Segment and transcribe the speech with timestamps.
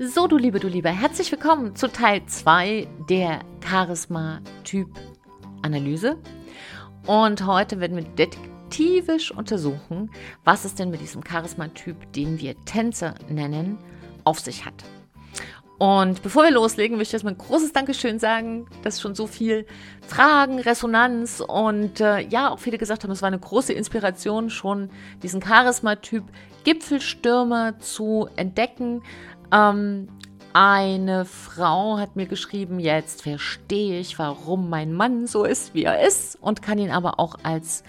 [0.00, 6.16] So, du Liebe, du Lieber, herzlich willkommen zu Teil 2 der Charisma-Typ-Analyse.
[7.04, 10.12] Und heute werden wir detektivisch untersuchen,
[10.44, 13.76] was es denn mit diesem Charisma-Typ, den wir Tänzer nennen,
[14.22, 14.84] auf sich hat.
[15.78, 19.66] Und bevor wir loslegen, möchte ich erstmal ein großes Dankeschön sagen, dass schon so viel
[20.06, 24.90] Fragen, Resonanz und äh, ja, auch viele gesagt haben, es war eine große Inspiration, schon
[25.22, 26.22] diesen Charisma-Typ
[26.64, 29.02] Gipfelstürmer zu entdecken.
[29.52, 30.08] Ähm,
[30.52, 36.06] eine Frau hat mir geschrieben, jetzt verstehe ich, warum mein Mann so ist, wie er
[36.06, 37.84] ist und kann ihn aber auch als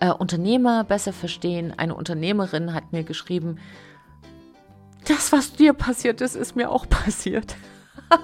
[0.00, 1.72] äh, Unternehmer besser verstehen.
[1.76, 3.58] Eine Unternehmerin hat mir geschrieben,
[5.06, 7.56] das, was dir passiert ist, ist mir auch passiert.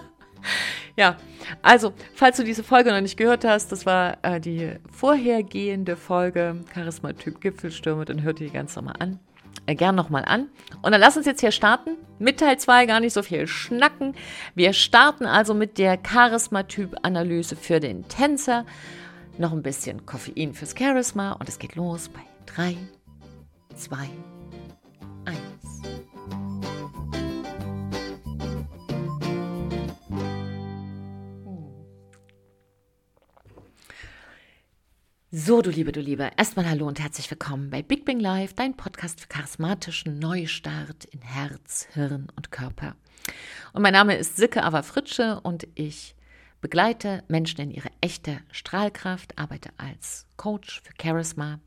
[0.96, 1.16] ja,
[1.62, 6.64] also, falls du diese Folge noch nicht gehört hast, das war äh, die vorhergehende Folge
[6.74, 9.18] Charisma-Typ Gipfelstürme, dann hört die ganz nochmal an.
[9.70, 10.48] Äh, gern nochmal an.
[10.82, 11.90] Und dann lass uns jetzt hier starten.
[12.18, 14.16] Mit Teil 2 gar nicht so viel schnacken.
[14.56, 18.66] Wir starten also mit der Charisma-Typ-Analyse für den Tänzer.
[19.38, 22.76] Noch ein bisschen Koffein fürs Charisma und es geht los bei 3,
[23.76, 24.39] 2, 1.
[35.32, 38.76] So, du Liebe, du Liebe, erstmal hallo und herzlich willkommen bei Big Bang Live, dein
[38.76, 42.96] Podcast für charismatischen Neustart in Herz, Hirn und Körper.
[43.72, 46.16] Und mein Name ist Sicke Ava Fritsche und ich
[46.60, 51.60] begleite Menschen in ihre echte Strahlkraft, arbeite als Coach für Charisma,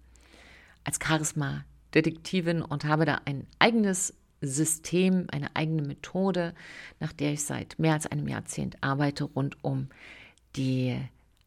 [0.83, 6.53] als Charisma-Detektivin und habe da ein eigenes System, eine eigene Methode,
[6.99, 9.87] nach der ich seit mehr als einem Jahrzehnt arbeite, rund um
[10.57, 10.99] die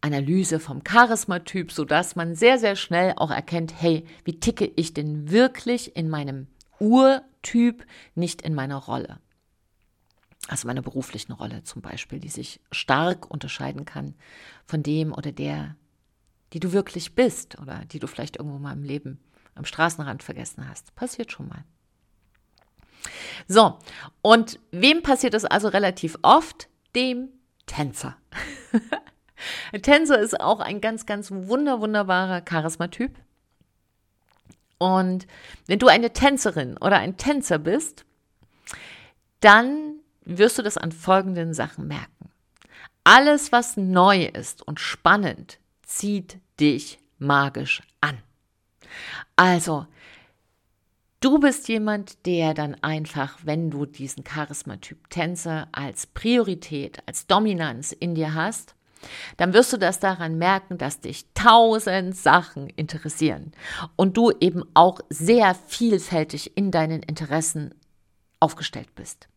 [0.06, 5.30] Analyse vom Charismatyp, sodass man sehr, sehr schnell auch erkennt, hey, wie ticke ich denn
[5.30, 6.46] wirklich in meinem
[6.78, 9.18] Urtyp, nicht in meiner Rolle.
[10.48, 14.14] Also meiner beruflichen Rolle zum Beispiel, die sich stark unterscheiden kann
[14.64, 15.74] von dem oder der,
[16.52, 19.18] die du wirklich bist oder die du vielleicht irgendwo mal im Leben
[19.56, 20.94] am Straßenrand vergessen hast.
[20.94, 21.64] Passiert schon mal.
[23.48, 23.78] So,
[24.22, 26.68] und wem passiert das also relativ oft?
[26.94, 27.28] Dem
[27.66, 28.16] Tänzer.
[29.82, 33.16] Tänzer ist auch ein ganz, ganz wunder, wunderbarer Charismatyp.
[34.78, 35.26] Und
[35.66, 38.04] wenn du eine Tänzerin oder ein Tänzer bist,
[39.40, 42.30] dann wirst du das an folgenden Sachen merken.
[43.04, 48.18] Alles, was neu ist und spannend, zieht dich magisch an.
[49.36, 49.86] Also,
[51.20, 57.92] du bist jemand, der dann einfach, wenn du diesen Charismatyp Tänzer als Priorität, als Dominanz
[57.92, 58.75] in dir hast,
[59.36, 63.52] dann wirst du das daran merken, dass dich tausend Sachen interessieren
[63.96, 67.74] und du eben auch sehr vielfältig in deinen Interessen
[68.40, 69.28] aufgestellt bist.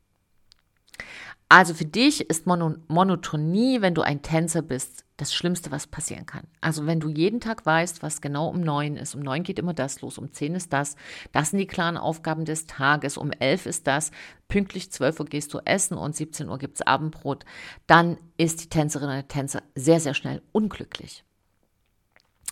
[1.52, 6.46] Also für dich ist Monotonie, wenn du ein Tänzer bist, das Schlimmste, was passieren kann.
[6.62, 9.74] Also wenn du jeden Tag weißt, was genau um neun ist, um neun geht immer
[9.74, 10.96] das los, um zehn ist das,
[11.32, 14.12] das sind die klaren Aufgaben des Tages, um elf ist das,
[14.48, 17.46] pünktlich zwölf Uhr gehst du essen und 17 Uhr gibt es Abendbrot,
[17.88, 21.24] dann ist die Tänzerin oder der Tänzer sehr, sehr schnell unglücklich.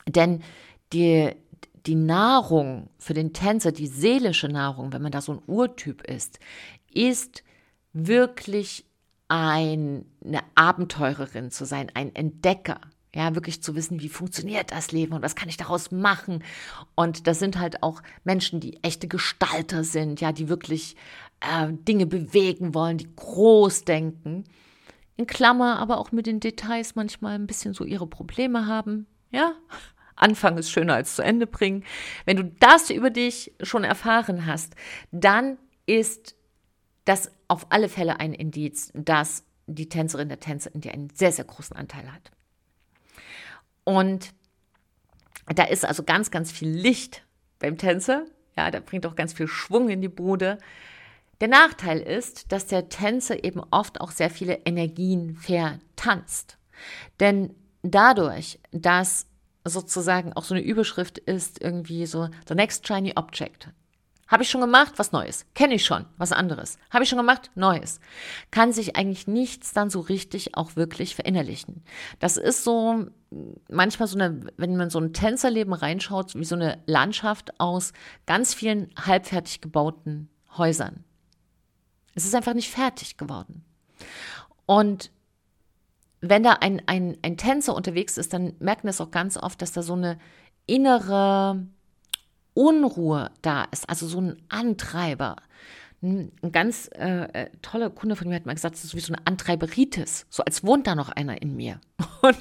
[0.08, 0.42] Denn
[0.92, 1.36] die,
[1.86, 6.40] die Nahrung für den Tänzer, die seelische Nahrung, wenn man da so ein Urtyp ist,
[6.92, 7.44] ist
[7.94, 8.87] wirklich
[9.28, 10.04] eine
[10.56, 12.80] Abenteurerin zu sein, ein Entdecker.
[13.16, 16.44] Ja, wirklich zu wissen, wie funktioniert das Leben und was kann ich daraus machen.
[16.94, 20.96] Und das sind halt auch Menschen, die echte Gestalter sind, ja, die wirklich
[21.40, 24.44] äh, Dinge bewegen wollen, die groß denken.
[25.16, 29.08] In Klammer, aber auch mit den Details manchmal ein bisschen so ihre Probleme haben.
[29.32, 29.54] Ja,
[30.16, 31.84] Anfang ist schöner als zu Ende bringen.
[32.26, 34.76] Wenn du das über dich schon erfahren hast,
[35.12, 36.36] dann ist
[37.08, 41.32] das auf alle Fälle ein Indiz, dass die Tänzerin der Tänzer in dir einen sehr,
[41.32, 42.32] sehr großen Anteil hat.
[43.84, 44.34] Und
[45.48, 47.24] da ist also ganz, ganz viel Licht
[47.60, 48.26] beim Tänzer.
[48.58, 50.58] Ja, da bringt auch ganz viel Schwung in die Bude.
[51.40, 56.58] Der Nachteil ist, dass der Tänzer eben oft auch sehr viele Energien vertanzt.
[57.20, 59.28] Denn dadurch, dass
[59.64, 63.70] sozusagen auch so eine Überschrift ist, irgendwie so The Next Shiny Object.
[64.28, 65.46] Habe ich schon gemacht, was Neues.
[65.56, 66.78] Kenne ich schon, was anderes.
[66.90, 68.00] Habe ich schon gemacht, Neues.
[68.52, 71.84] Kann sich eigentlich nichts dann so richtig auch wirklich verinnerlichen.
[72.20, 73.08] Das ist so
[73.70, 77.94] manchmal so eine, wenn man so ein Tänzerleben reinschaut, wie so eine Landschaft aus
[78.26, 81.04] ganz vielen halbfertig gebauten Häusern.
[82.16, 83.64] Es ist einfach nicht fertig geworden.
[84.66, 85.12] Und
[86.20, 89.62] wenn da ein, ein, ein Tänzer unterwegs ist, dann merkt man es auch ganz oft,
[89.62, 90.18] dass da so eine
[90.66, 91.66] innere
[92.58, 95.36] Unruhe da ist, also so ein Antreiber,
[96.02, 99.14] Ein ganz äh, äh, toller Kunde von mir hat mal gesagt, das ist wie so
[99.14, 101.80] eine Antreiberitis, so als wohnt da noch einer in mir.
[102.22, 102.38] Und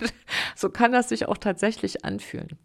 [0.55, 2.59] so kann das sich auch tatsächlich anfühlen.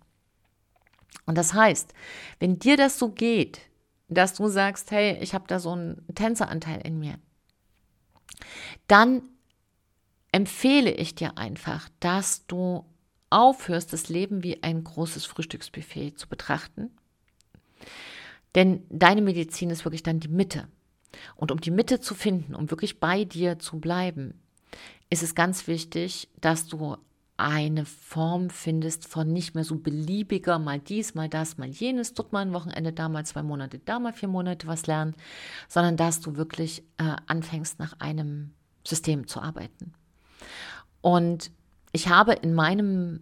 [1.26, 1.94] Und das heißt,
[2.40, 3.60] wenn dir das so geht,
[4.08, 7.16] dass du sagst, hey, ich habe da so einen Tänzeranteil in mir,
[8.88, 9.24] dann
[10.32, 12.86] empfehle ich dir einfach, dass du
[13.30, 16.92] aufhörst, das Leben wie ein großes Frühstücksbuffet zu betrachten.
[18.56, 20.68] Denn deine Medizin ist wirklich dann die Mitte.
[21.36, 24.42] Und um die Mitte zu finden, um wirklich bei dir zu bleiben,
[25.10, 26.98] ist es ganz wichtig, dass du
[27.38, 32.32] eine Form findest von nicht mehr so beliebiger, mal dies, mal das, mal jenes, dort
[32.32, 35.16] mal ein Wochenende, da mal zwei Monate, da mal vier Monate was lernen,
[35.68, 38.52] sondern dass du wirklich äh, anfängst, nach einem
[38.86, 39.94] System zu arbeiten.
[41.02, 41.52] Und
[41.92, 43.22] ich habe in meinem,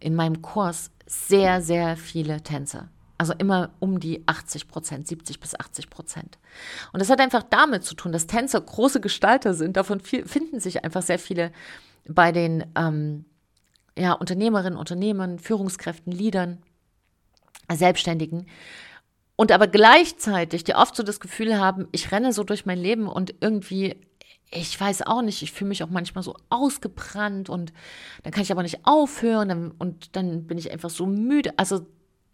[0.00, 2.88] in meinem Kurs sehr, sehr viele Tänzer.
[3.18, 6.38] Also immer um die 80 Prozent, 70 bis 80 Prozent.
[6.92, 9.76] Und das hat einfach damit zu tun, dass Tänzer große Gestalter sind.
[9.76, 11.50] Davon finden sich einfach sehr viele
[12.06, 13.24] bei den ähm,
[13.96, 16.58] ja, Unternehmerinnen, Unternehmern, Führungskräften, Leadern,
[17.70, 18.46] Selbstständigen.
[19.34, 23.08] Und aber gleichzeitig, die oft so das Gefühl haben, ich renne so durch mein Leben
[23.08, 23.96] und irgendwie
[24.50, 27.72] ich weiß auch nicht, ich fühle mich auch manchmal so ausgebrannt und
[28.22, 31.52] dann kann ich aber nicht aufhören und dann bin ich einfach so müde.
[31.58, 31.86] Also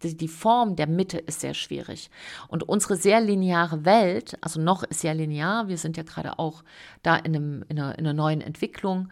[0.03, 2.09] die, Form der Mitte ist sehr schwierig.
[2.47, 6.63] Und unsere sehr lineare Welt, also noch ist ja linear, wir sind ja gerade auch
[7.03, 9.09] da in, einem, in, einer, in einer neuen Entwicklung,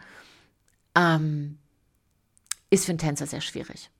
[0.94, 1.58] ähm,
[2.70, 3.90] ist für einen Tänzer sehr schwierig.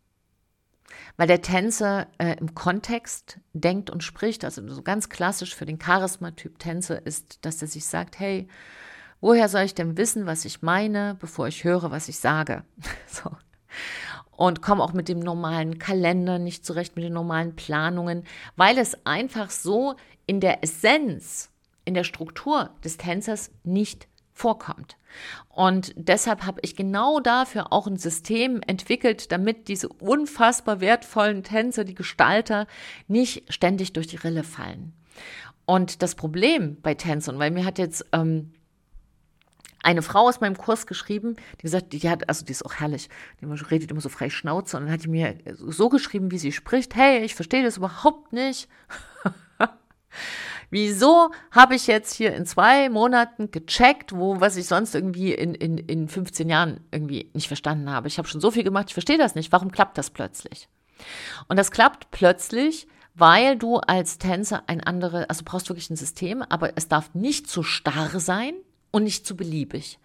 [1.16, 5.80] Weil der Tänzer äh, im Kontext denkt und spricht, also so ganz klassisch für den
[5.80, 8.48] Charisma-Typ Tänzer ist, dass er sich sagt, hey,
[9.20, 12.64] woher soll ich denn wissen, was ich meine, bevor ich höre, was ich sage?
[13.06, 13.30] so
[14.36, 18.24] und komme auch mit dem normalen Kalender nicht zurecht, mit den normalen Planungen,
[18.56, 19.94] weil es einfach so
[20.26, 21.50] in der Essenz,
[21.84, 24.96] in der Struktur des Tänzers nicht vorkommt.
[25.48, 31.84] Und deshalb habe ich genau dafür auch ein System entwickelt, damit diese unfassbar wertvollen Tänzer,
[31.84, 32.66] die Gestalter,
[33.06, 34.92] nicht ständig durch die Rille fallen.
[35.66, 38.52] Und das Problem bei Tänzern, weil mir hat jetzt ähm,
[39.84, 43.08] eine Frau aus meinem Kurs geschrieben, die gesagt, die hat, also die ist auch herrlich,
[43.40, 46.52] die redet immer so frei Schnauze und dann hat die mir so geschrieben, wie sie
[46.52, 48.68] spricht, hey, ich verstehe das überhaupt nicht.
[50.70, 55.54] Wieso habe ich jetzt hier in zwei Monaten gecheckt, wo, was ich sonst irgendwie in,
[55.54, 58.08] in, in 15 Jahren irgendwie nicht verstanden habe?
[58.08, 59.52] Ich habe schon so viel gemacht, ich verstehe das nicht.
[59.52, 60.68] Warum klappt das plötzlich?
[61.48, 66.42] Und das klappt plötzlich, weil du als Tänzer ein anderes, also brauchst wirklich ein System,
[66.42, 68.54] aber es darf nicht zu starr sein,
[68.94, 69.98] und nicht zu beliebig.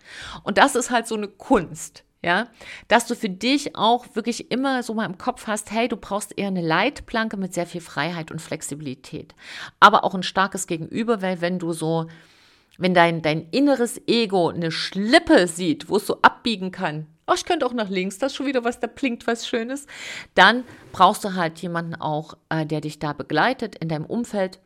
[0.43, 2.03] Und das ist halt so eine Kunst.
[2.21, 2.49] Ja,
[2.89, 6.37] dass du für dich auch wirklich immer so mal im Kopf hast, hey, du brauchst
[6.37, 9.35] eher eine Leitplanke mit sehr viel Freiheit und Flexibilität.
[9.79, 12.07] Aber auch ein starkes Gegenüber, weil wenn du so,
[12.77, 17.45] wenn dein, dein inneres Ego eine Schlippe sieht, wo es so abbiegen kann, oh, ich
[17.45, 19.87] könnte auch nach links, das ist schon wieder was, da blinkt was Schönes,
[20.35, 24.59] dann brauchst du halt jemanden auch, äh, der dich da begleitet in deinem Umfeld,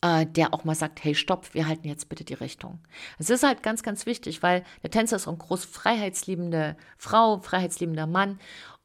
[0.00, 2.78] äh, der auch mal sagt, hey, stopp, wir halten jetzt bitte die Richtung.
[3.18, 8.06] Es ist halt ganz, ganz wichtig, weil der Tänzer ist eine groß freiheitsliebende Frau, freiheitsliebender
[8.06, 8.38] Mann.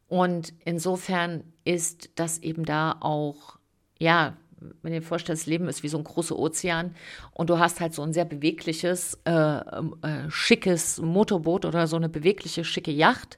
[0.07, 3.57] Und insofern ist das eben da auch,
[3.99, 4.37] ja,
[4.81, 6.95] wenn ihr euch vorstellt, das Leben ist wie so ein großer Ozean
[7.31, 12.09] und du hast halt so ein sehr bewegliches, äh, äh, schickes Motorboot oder so eine
[12.09, 13.37] bewegliche, schicke Yacht,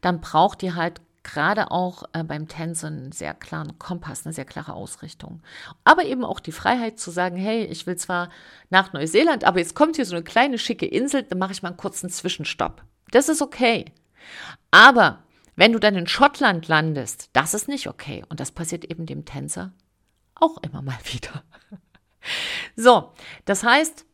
[0.00, 4.44] dann braucht ihr halt gerade auch äh, beim Tänzen einen sehr klaren Kompass, eine sehr
[4.44, 5.42] klare Ausrichtung.
[5.82, 8.30] Aber eben auch die Freiheit zu sagen, hey, ich will zwar
[8.70, 11.70] nach Neuseeland, aber jetzt kommt hier so eine kleine schicke Insel, dann mache ich mal
[11.70, 12.84] einen kurzen Zwischenstopp.
[13.10, 13.86] Das ist okay.
[14.70, 15.24] Aber
[15.56, 18.24] wenn du dann in Schottland landest, das ist nicht okay.
[18.28, 19.72] Und das passiert eben dem Tänzer
[20.34, 21.42] auch immer mal wieder.
[22.76, 23.12] So,
[23.44, 24.06] das heißt,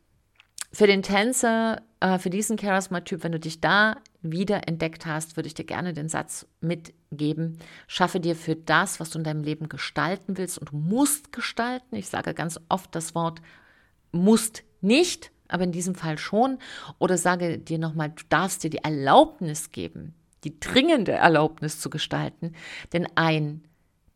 [0.72, 5.46] für den Tänzer, äh, für diesen Charisma-Typ, wenn du dich da wieder entdeckt hast, würde
[5.46, 6.46] ich dir gerne den Satz
[7.10, 7.58] mitgeben.
[7.86, 11.96] Schaffe dir für das, was du in deinem Leben gestalten willst und musst gestalten.
[11.96, 13.42] Ich sage ganz oft das Wort
[14.12, 16.58] musst nicht, aber in diesem Fall schon.
[16.98, 20.14] Oder sage dir nochmal, du darfst dir die Erlaubnis geben,
[20.44, 22.54] die dringende Erlaubnis zu gestalten.
[22.92, 23.64] Denn ein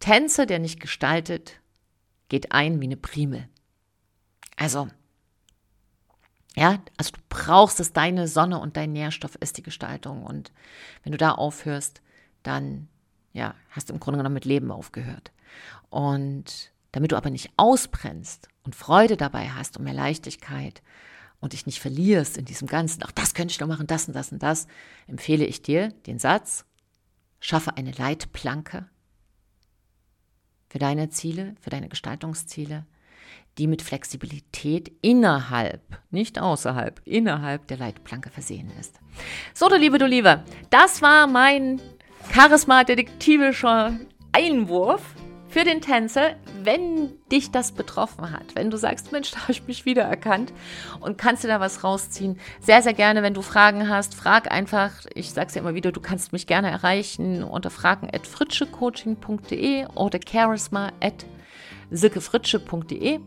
[0.01, 1.61] Tänzer, der nicht gestaltet,
[2.29, 3.49] geht ein wie eine Primel.
[4.57, 4.89] Also
[6.57, 10.23] ja, also du brauchst es, deine Sonne und dein Nährstoff ist die Gestaltung.
[10.23, 10.53] Und
[11.03, 12.01] wenn du da aufhörst,
[12.45, 12.89] dann
[13.35, 15.33] ja, hast du im Grunde genommen mit Leben aufgehört.
[15.91, 20.81] Und damit du aber nicht ausbrennst und Freude dabei hast und mehr Leichtigkeit
[21.41, 24.15] und dich nicht verlierst in diesem Ganzen, auch das könnte ich noch machen, das und
[24.15, 24.69] das und das,
[25.09, 26.65] empfehle ich dir den Satz,
[27.41, 28.89] schaffe eine Leitplanke
[30.69, 32.87] für deine Ziele, für deine Gestaltungsziele,
[33.59, 38.99] die mit Flexibilität innerhalb, nicht außerhalb, innerhalb der Leitplanke versehen ist.
[39.53, 41.81] So, du Liebe, du Liebe, das war mein
[42.33, 43.99] charisma-detektivischer
[44.33, 45.03] Einwurf
[45.49, 49.67] für den Tänzer, wenn dich das betroffen hat, wenn du sagst, Mensch, da habe ich
[49.69, 50.53] mich wiedererkannt
[50.99, 52.41] und kannst du da was rausziehen.
[52.61, 55.93] Sehr, sehr gerne, wenn du Fragen hast, frag einfach, ich sage es ja immer wieder,
[55.93, 61.25] du kannst mich gerne erreichen unter fragen at fritschecoaching.de oder charisma at
[61.93, 63.21] silkefritsche.de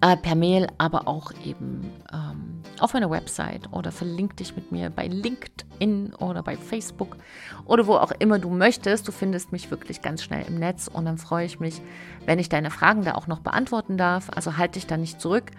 [0.00, 4.90] äh, per Mail, aber auch eben ähm, auf meiner Website oder verlink dich mit mir
[4.90, 7.16] bei LinkedIn oder bei Facebook
[7.64, 9.08] oder wo auch immer du möchtest.
[9.08, 11.80] Du findest mich wirklich ganz schnell im Netz und dann freue ich mich,
[12.26, 14.28] wenn ich deine Fragen da auch noch beantworten darf.
[14.34, 15.50] Also halte dich da nicht zurück.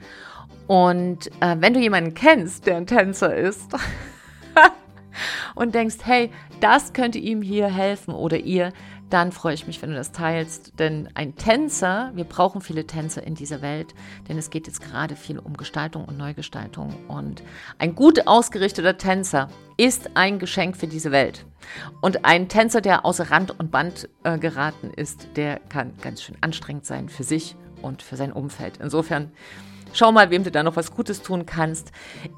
[0.67, 3.74] Und äh, wenn du jemanden kennst, der ein Tänzer ist
[5.55, 8.74] und denkst, hey, das könnte ihm hier helfen oder ihr,
[9.09, 10.79] dann freue ich mich, wenn du das teilst.
[10.79, 13.93] Denn ein Tänzer, wir brauchen viele Tänzer in dieser Welt,
[14.27, 16.93] denn es geht jetzt gerade viel um Gestaltung und Neugestaltung.
[17.07, 17.43] Und
[17.79, 21.45] ein gut ausgerichteter Tänzer ist ein Geschenk für diese Welt.
[22.01, 26.35] Und ein Tänzer, der außer Rand und Band äh, geraten ist, der kann ganz schön
[26.41, 28.77] anstrengend sein für sich und für sein Umfeld.
[28.81, 29.31] Insofern
[29.94, 31.91] Schau mal, wem du da noch was Gutes tun kannst.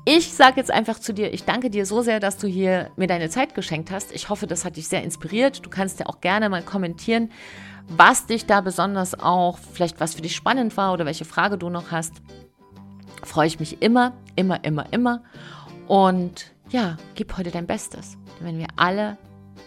[0.05, 3.07] Ich sage jetzt einfach zu dir, ich danke dir so sehr, dass du hier mir
[3.07, 4.11] deine Zeit geschenkt hast.
[4.13, 5.65] Ich hoffe, das hat dich sehr inspiriert.
[5.65, 7.31] Du kannst ja auch gerne mal kommentieren,
[7.87, 11.69] was dich da besonders auch, vielleicht was für dich spannend war oder welche Frage du
[11.69, 12.13] noch hast.
[13.23, 15.23] Freue ich mich immer, immer, immer, immer.
[15.87, 18.17] Und ja, gib heute dein Bestes.
[18.39, 19.17] Denn wenn wir alle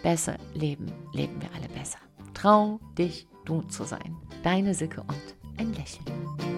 [0.01, 1.99] besser leben, leben wir alle besser.
[2.33, 4.15] Trau dich, du zu sein.
[4.41, 6.52] Deine Sicke und ein Lächeln.